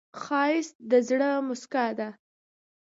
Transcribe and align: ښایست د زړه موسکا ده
ښایست 0.21 0.75
د 0.91 0.93
زړه 1.07 1.29
موسکا 1.47 1.85
ده 1.99 2.09